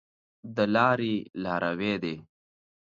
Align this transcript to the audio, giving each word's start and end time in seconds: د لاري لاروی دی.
د 0.55 0.57
لاري 0.75 1.15
لاروی 1.43 1.93
دی. 2.03 2.15